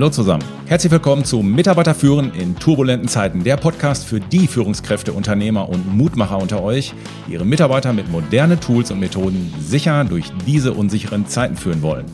[0.00, 0.42] Hallo zusammen.
[0.64, 5.94] Herzlich willkommen zu Mitarbeiter führen in turbulenten Zeiten, der Podcast für die Führungskräfte, Unternehmer und
[5.94, 6.94] Mutmacher unter euch,
[7.28, 12.06] die ihre Mitarbeiter mit modernen Tools und Methoden sicher durch diese unsicheren Zeiten führen wollen.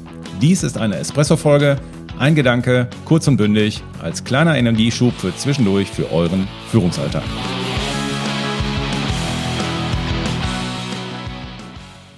[0.43, 1.77] Dies ist eine Espresso-Folge,
[2.18, 7.22] ein Gedanke, kurz und bündig, als kleiner Energieschub für zwischendurch für euren Führungsalltag.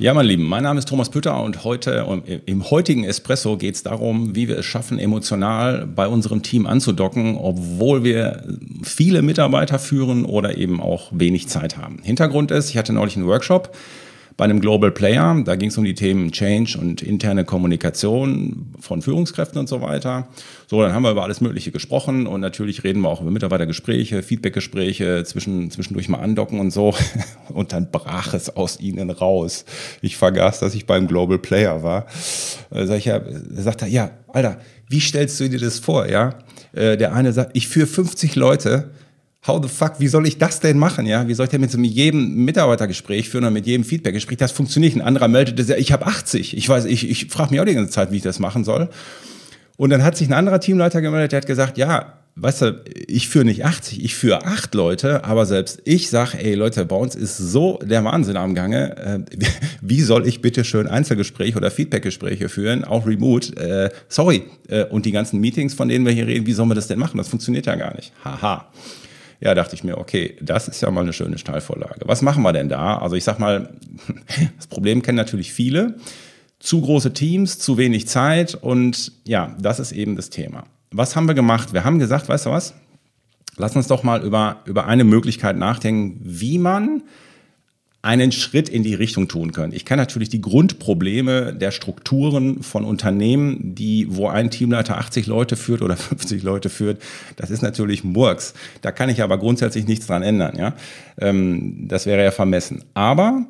[0.00, 3.82] Ja, meine Lieben, mein Name ist Thomas Pütter und heute im heutigen Espresso geht es
[3.82, 8.44] darum, wie wir es schaffen, emotional bei unserem Team anzudocken, obwohl wir
[8.84, 11.98] viele Mitarbeiter führen oder eben auch wenig Zeit haben.
[12.00, 13.76] Hintergrund ist, ich hatte neulich einen Workshop
[14.38, 15.42] bei einem Global Player.
[15.44, 20.28] Da ging es um die Themen Change und interne Kommunikation von Führungskräften und so weiter.
[20.68, 24.22] So, dann haben wir über alles Mögliche gesprochen und natürlich reden wir auch über Mitarbeitergespräche,
[24.22, 26.94] Feedbackgespräche, zwischen, zwischendurch mal andocken und so.
[27.48, 29.64] Und dann brach es aus ihnen raus.
[30.02, 32.06] Ich vergaß, dass ich beim Global Player war.
[32.70, 34.58] Sag ich ja, sagt er, ja, Alter,
[34.88, 36.34] wie stellst du dir das vor, ja?
[36.72, 38.90] Äh, der eine sagt, ich führe 50 Leute,
[39.46, 41.06] how the fuck, wie soll ich das denn machen?
[41.06, 44.38] Ja, wie soll ich denn mit so jedem Mitarbeitergespräch führen oder mit jedem Feedbackgespräch?
[44.38, 45.02] Das funktioniert nicht.
[45.02, 46.56] Ein anderer meldet, das, ich habe 80.
[46.56, 48.88] Ich weiß, ich, ich frage mich auch die ganze Zeit, wie ich das machen soll.
[49.76, 53.28] Und dann hat sich ein anderer Teamleiter gemeldet, der hat gesagt, ja, weißt du, ich
[53.28, 57.14] führe nicht 80, ich führe acht Leute, aber selbst ich sage, ey Leute, bei uns
[57.14, 58.96] ist so der Wahnsinn am Gange.
[58.96, 59.20] Äh,
[59.80, 63.56] wie soll ich bitte schön Einzelgespräche oder Feedbackgespräche führen, auch remote?
[63.56, 64.44] Äh, sorry.
[64.68, 66.98] Äh, und die ganzen Meetings, von denen wir hier reden, wie sollen wir das denn
[66.98, 67.18] machen?
[67.18, 68.12] Das funktioniert ja gar nicht.
[68.24, 68.66] Haha.
[69.40, 72.00] Ja, dachte ich mir, okay, das ist ja mal eine schöne Steilvorlage.
[72.04, 72.98] Was machen wir denn da?
[72.98, 73.72] Also ich sag mal,
[74.56, 75.96] das Problem kennen natürlich viele.
[76.58, 80.64] Zu große Teams, zu wenig Zeit und ja, das ist eben das Thema.
[80.90, 81.72] Was haben wir gemacht?
[81.72, 82.74] Wir haben gesagt, weißt du was?
[83.56, 87.02] Lass uns doch mal über, über eine Möglichkeit nachdenken, wie man
[88.08, 89.74] einen Schritt in die Richtung tun können.
[89.74, 95.56] Ich kann natürlich die Grundprobleme der Strukturen von Unternehmen, die, wo ein Teamleiter 80 Leute
[95.56, 97.02] führt oder 50 Leute führt,
[97.36, 98.54] das ist natürlich Murks.
[98.80, 100.56] Da kann ich aber grundsätzlich nichts dran ändern.
[100.56, 100.74] Ja?
[101.20, 102.82] Ähm, das wäre ja vermessen.
[102.94, 103.44] Aber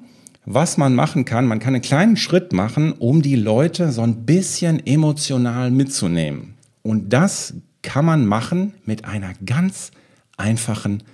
[0.45, 4.27] was man machen kann, man kann einen kleinen Schritt machen, um die Leute so ein
[4.27, 6.55] bisschen emotional mitzunehmen.
[6.83, 9.93] Und das kann man machen mit einer ganz
[10.37, 11.05] einfachen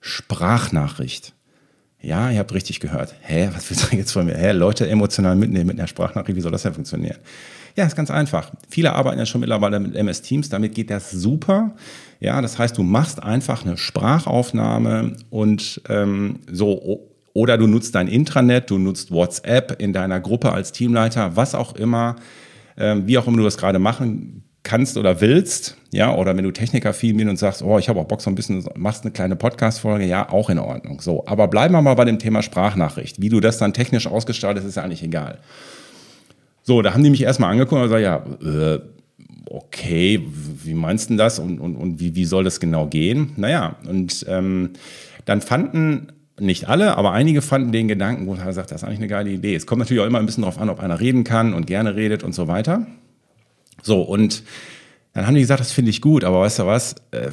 [0.00, 1.35] Sprachnachricht.
[2.00, 3.14] Ja, ihr habt richtig gehört.
[3.22, 4.36] Hä, was willst du jetzt von mir?
[4.36, 7.16] Hä, Leute emotional mitnehmen mit einer Sprachnachricht, wie soll das denn funktionieren?
[7.74, 8.52] Ja, ist ganz einfach.
[8.68, 11.74] Viele arbeiten ja schon mittlerweile mit MS Teams, damit geht das super.
[12.20, 18.08] Ja, das heißt, du machst einfach eine Sprachaufnahme und ähm, so oder du nutzt dein
[18.08, 22.16] Intranet, du nutzt WhatsApp in deiner Gruppe als Teamleiter, was auch immer,
[22.78, 26.50] ähm, wie auch immer du das gerade machen kannst oder willst, ja, oder wenn du
[26.50, 29.36] Technikaffin bist und sagst, oh, ich habe auch Bock so ein bisschen, machst eine kleine
[29.36, 31.00] Podcast-Folge, ja, auch in Ordnung.
[31.00, 33.22] So, aber bleiben wir mal bei dem Thema Sprachnachricht.
[33.22, 35.38] Wie du das dann technisch ausgestaltet, ist ja eigentlich egal.
[36.64, 38.24] So, da haben die mich erstmal angeguckt und gesagt, ja,
[38.74, 38.80] äh,
[39.48, 40.20] okay,
[40.64, 43.34] wie meinst du das und, und, und wie, wie soll das genau gehen?
[43.36, 44.70] Naja, und ähm,
[45.26, 46.08] dann fanden
[46.40, 49.30] nicht alle, aber einige fanden den Gedanken, wo er sagt, das ist eigentlich eine geile
[49.30, 49.54] Idee.
[49.54, 51.94] Es kommt natürlich auch immer ein bisschen darauf an, ob einer reden kann und gerne
[51.94, 52.86] redet und so weiter.
[53.82, 54.42] So, und
[55.16, 57.30] dann haben die gesagt, das finde ich gut, aber weißt du was, äh,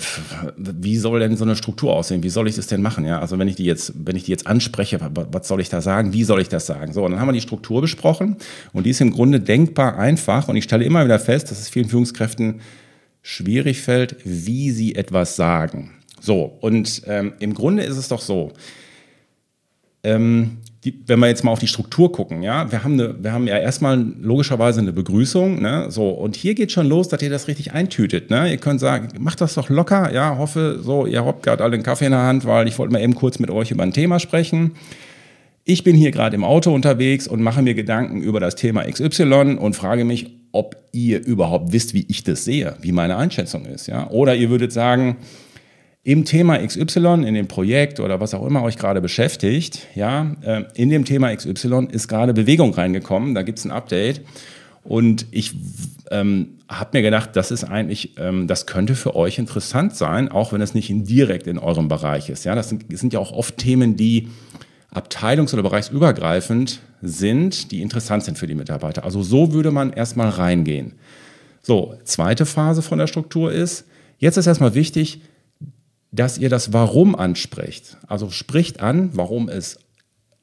[0.55, 2.23] wie soll denn so eine Struktur aussehen?
[2.23, 3.03] Wie soll ich das denn machen?
[3.03, 5.81] Ja, also wenn ich die jetzt, wenn ich die jetzt anspreche, was soll ich da
[5.81, 6.13] sagen?
[6.13, 6.93] Wie soll ich das sagen?
[6.93, 8.37] So, und dann haben wir die Struktur besprochen
[8.71, 11.67] und die ist im Grunde denkbar einfach und ich stelle immer wieder fest, dass es
[11.67, 12.61] vielen Führungskräften
[13.21, 15.91] schwierig fällt, wie sie etwas sagen.
[16.21, 18.53] So, und ähm, im Grunde ist es doch so,
[20.03, 23.31] ähm, die, wenn wir jetzt mal auf die Struktur gucken, ja, wir haben, eine, wir
[23.31, 27.29] haben ja erstmal logischerweise eine Begrüßung, ne, so, und hier geht schon los, dass ihr
[27.29, 31.25] das richtig eintütet, ne, ihr könnt sagen, macht das doch locker, ja, hoffe, so, ihr
[31.25, 33.49] habt gerade alle einen Kaffee in der Hand, weil ich wollte mal eben kurz mit
[33.49, 34.71] euch über ein Thema sprechen.
[35.63, 39.57] Ich bin hier gerade im Auto unterwegs und mache mir Gedanken über das Thema XY
[39.57, 43.87] und frage mich, ob ihr überhaupt wisst, wie ich das sehe, wie meine Einschätzung ist,
[43.87, 45.15] ja, oder ihr würdet sagen,
[46.03, 50.63] im Thema XY, in dem Projekt oder was auch immer euch gerade beschäftigt, ja, äh,
[50.75, 54.21] in dem Thema XY ist gerade Bewegung reingekommen, da gibt es ein Update.
[54.83, 55.55] Und ich
[56.11, 60.51] ähm, habe mir gedacht, das ist eigentlich, ähm, das könnte für euch interessant sein, auch
[60.51, 62.43] wenn es nicht in direkt in eurem Bereich ist.
[62.43, 64.27] Ja, das sind, das sind ja auch oft Themen, die
[64.93, 69.05] abteilungs- oder bereichsübergreifend sind, die interessant sind für die Mitarbeiter.
[69.05, 70.93] Also so würde man erstmal reingehen.
[71.61, 73.85] So, zweite Phase von der Struktur ist,
[74.17, 75.21] jetzt ist erstmal wichtig,
[76.13, 77.97] dass ihr das Warum ansprecht.
[78.07, 79.79] Also spricht an, warum es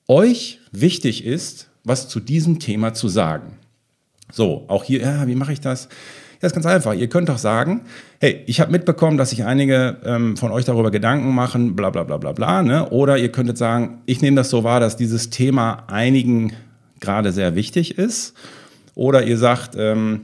[0.08, 3.56] euch wichtig ist, was zu diesem Thema zu sagen.
[4.32, 5.88] So, auch hier, ja, wie mache ich das?
[6.43, 6.94] Ja, ist ganz einfach.
[6.94, 7.82] Ihr könnt doch sagen,
[8.19, 12.02] hey, ich habe mitbekommen, dass sich einige ähm, von euch darüber Gedanken machen, bla bla
[12.02, 12.62] bla bla bla.
[12.62, 12.88] Ne?
[12.90, 16.52] Oder ihr könntet sagen, ich nehme das so wahr, dass dieses Thema einigen
[16.99, 18.34] gerade sehr wichtig ist.
[18.94, 20.22] Oder ihr sagt, ähm,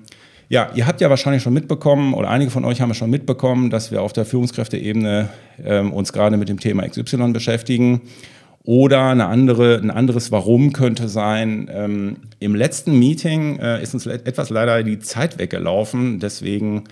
[0.48, 3.68] Ja, ihr habt ja wahrscheinlich schon mitbekommen, oder einige von euch haben es schon mitbekommen,
[3.68, 5.28] dass wir auf der Führungskräfteebene
[5.64, 8.02] ähm, uns gerade mit dem Thema XY beschäftigen.
[8.62, 14.06] Oder eine andere, ein anderes Warum könnte sein, ähm, im letzten Meeting äh, ist uns
[14.06, 16.20] etwas leider die Zeit weggelaufen.
[16.20, 16.84] Deswegen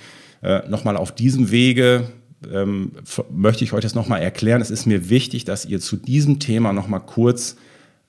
[0.42, 2.08] äh, nochmal auf diesem Wege
[2.52, 2.92] ähm,
[3.30, 4.62] möchte ich euch das nochmal erklären.
[4.62, 7.56] Es ist mir wichtig, dass ihr zu diesem Thema nochmal kurz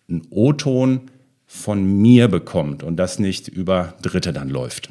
[0.09, 1.01] einen O-Ton
[1.45, 4.89] von mir bekommt und das nicht über Dritte dann läuft.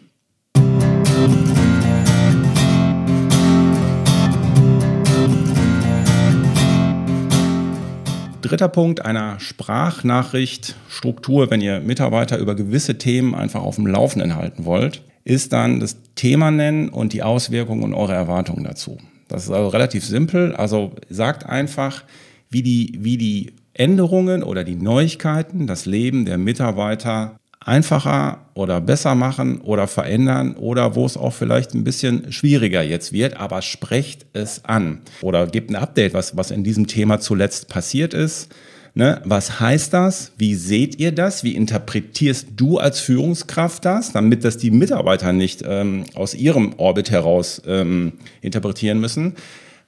[8.44, 14.37] Dritter Punkt einer Sprachnachricht Struktur, wenn ihr Mitarbeiter über gewisse Themen einfach auf dem Laufenden
[14.37, 18.99] halten wollt, ist dann das Thema nennen und die Auswirkungen und eure Erwartungen dazu.
[19.29, 20.55] Das ist also relativ simpel.
[20.55, 22.05] Also sagt einfach,
[22.50, 29.15] wie die, wie die Änderungen oder die Neuigkeiten das Leben der Mitarbeiter einfacher oder besser
[29.15, 34.27] machen oder verändern oder wo es auch vielleicht ein bisschen schwieriger jetzt wird, aber sprecht
[34.33, 38.55] es an oder gebt ein Update, was, was in diesem Thema zuletzt passiert ist.
[38.97, 39.21] Ne?
[39.25, 40.33] Was heißt das?
[40.39, 41.43] Wie seht ihr das?
[41.43, 47.11] Wie interpretierst du als Führungskraft das, damit das die Mitarbeiter nicht ähm, aus ihrem Orbit
[47.11, 49.35] heraus ähm, interpretieren müssen?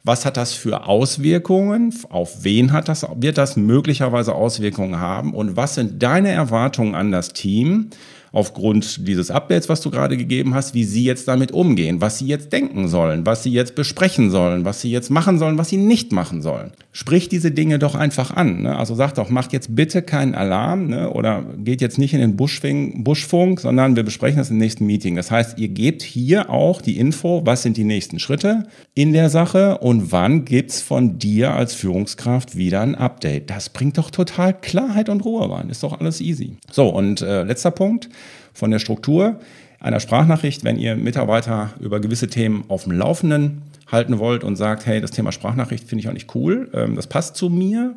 [0.07, 1.93] Was hat das für Auswirkungen?
[2.11, 5.35] Auf wen hat das, wird das möglicherweise Auswirkungen haben?
[5.35, 7.91] Und was sind deine Erwartungen an das Team?
[8.37, 12.27] Aufgrund dieses Updates, was du gerade gegeben hast, wie sie jetzt damit umgehen, was sie
[12.27, 15.79] jetzt denken sollen, was sie jetzt besprechen sollen, was sie jetzt machen sollen, was sie
[15.79, 16.73] nicht machen sollen.
[16.93, 18.65] Sprich diese Dinge doch einfach an.
[18.65, 18.77] Ne?
[18.77, 21.11] Also sag doch, macht jetzt bitte keinen Alarm ne?
[21.11, 25.17] oder geht jetzt nicht in den Buschfink, Buschfunk, sondern wir besprechen das im nächsten Meeting.
[25.17, 29.31] Das heißt, ihr gebt hier auch die Info, was sind die nächsten Schritte in der
[29.31, 33.49] Sache und wann gibt's von dir als Führungskraft wieder ein Update.
[33.49, 35.71] Das bringt doch total Klarheit und Ruhe rein.
[35.71, 36.59] Ist doch alles easy.
[36.71, 38.11] So, und äh, letzter Punkt
[38.53, 39.41] von der Struktur
[39.81, 44.87] einer Sprachnachricht, wenn ihr Mitarbeiter über gewisse Themen auf dem Laufenden halten wollt und sagt,
[44.87, 47.95] hey, das Thema Sprachnachricht finde ich auch nicht cool, ähm, das passt zu mir.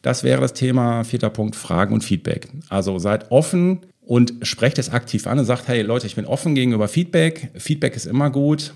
[0.00, 2.48] Das wäre das Thema, vierter Punkt, Fragen und Feedback.
[2.68, 6.56] Also seid offen und sprecht es aktiv an und sagt, hey Leute, ich bin offen
[6.56, 7.50] gegenüber Feedback.
[7.54, 8.74] Feedback ist immer gut,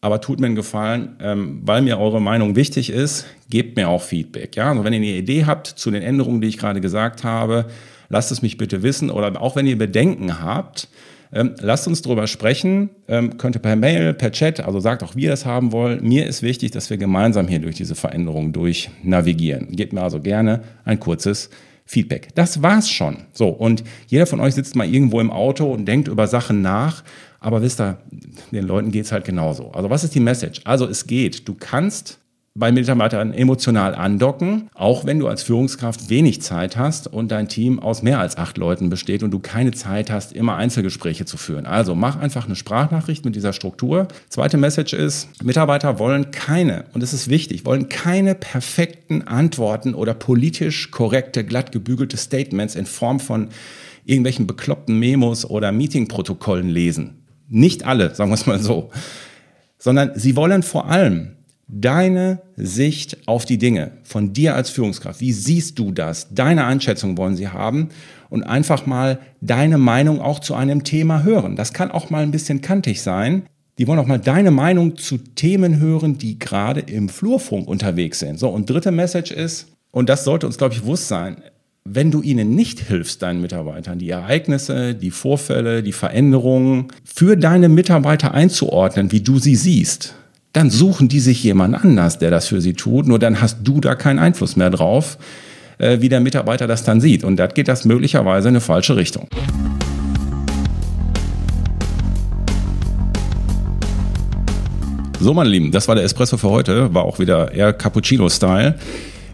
[0.00, 4.02] aber tut mir einen Gefallen, ähm, weil mir eure Meinung wichtig ist, gebt mir auch
[4.02, 4.54] Feedback.
[4.54, 4.70] Ja?
[4.70, 7.66] Also wenn ihr eine Idee habt zu den Änderungen, die ich gerade gesagt habe,
[8.08, 9.10] lasst es mich bitte wissen.
[9.10, 10.88] Oder auch wenn ihr Bedenken habt,
[11.32, 12.90] ähm, lasst uns darüber sprechen.
[13.06, 16.02] Ähm, könnt ihr per Mail, per Chat, also sagt auch, wie ihr es haben wollt.
[16.02, 19.68] Mir ist wichtig, dass wir gemeinsam hier durch diese Veränderung durch navigieren.
[19.72, 21.50] Gebt mir also gerne ein kurzes
[21.84, 22.28] Feedback.
[22.34, 23.18] Das war's schon.
[23.32, 27.02] So, und jeder von euch sitzt mal irgendwo im Auto und denkt über Sachen nach.
[27.40, 27.98] Aber wisst ihr,
[28.50, 29.70] den Leuten geht's halt genauso.
[29.70, 30.60] Also was ist die Message?
[30.64, 31.48] Also es geht.
[31.48, 32.18] Du kannst
[32.54, 37.78] bei Mitarbeitern emotional andocken, auch wenn du als Führungskraft wenig Zeit hast und dein Team
[37.78, 41.66] aus mehr als acht Leuten besteht und du keine Zeit hast, immer Einzelgespräche zu führen.
[41.66, 44.08] Also mach einfach eine Sprachnachricht mit dieser Struktur.
[44.28, 50.14] Zweite Message ist, Mitarbeiter wollen keine, und es ist wichtig, wollen keine perfekten Antworten oder
[50.14, 53.48] politisch korrekte, glatt gebügelte Statements in Form von
[54.04, 57.22] irgendwelchen bekloppten Memos oder Meetingprotokollen lesen.
[57.48, 58.90] Nicht alle, sagen wir es mal so.
[59.78, 61.37] Sondern sie wollen vor allem
[61.68, 65.20] deine Sicht auf die Dinge von dir als Führungskraft.
[65.20, 66.28] Wie siehst du das?
[66.34, 67.90] Deine Einschätzung wollen sie haben
[68.30, 71.56] und einfach mal deine Meinung auch zu einem Thema hören.
[71.56, 73.42] Das kann auch mal ein bisschen kantig sein.
[73.76, 78.38] Die wollen auch mal deine Meinung zu Themen hören, die gerade im Flurfunk unterwegs sind.
[78.38, 81.36] So, und dritte Message ist, und das sollte uns, glaube ich, bewusst sein,
[81.84, 87.68] wenn du ihnen nicht hilfst, deinen Mitarbeitern, die Ereignisse, die Vorfälle, die Veränderungen für deine
[87.68, 90.14] Mitarbeiter einzuordnen, wie du sie siehst,
[90.52, 93.06] dann suchen die sich jemand anders, der das für sie tut.
[93.06, 95.18] Nur dann hast du da keinen Einfluss mehr drauf,
[95.78, 97.22] äh, wie der Mitarbeiter das dann sieht.
[97.24, 99.28] Und da geht das möglicherweise in eine falsche Richtung.
[105.20, 106.94] So, meine Lieben, das war der Espresso für heute.
[106.94, 108.76] War auch wieder eher Cappuccino-Style.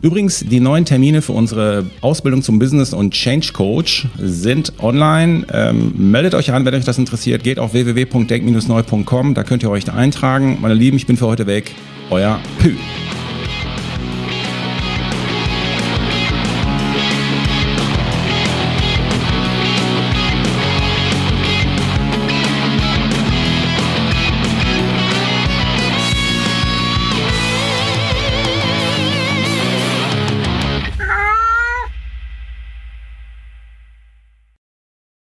[0.04, 5.46] Übrigens, die neuen Termine für unsere Ausbildung zum Business und Change Coach sind online.
[5.50, 7.42] Ähm, meldet euch an, wenn euch das interessiert.
[7.42, 10.58] Geht auf www.denk-neu.com, da könnt ihr euch da eintragen.
[10.60, 11.74] Meine Lieben, ich bin für heute weg.
[12.10, 12.74] Euer Pü.